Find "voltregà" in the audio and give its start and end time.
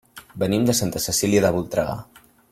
1.57-1.93